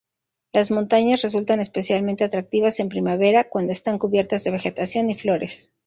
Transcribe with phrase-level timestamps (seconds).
[0.51, 5.69] Las montañas resultan especialmente atractivas en primavera, cuando están cubiertas de vegetación y flores.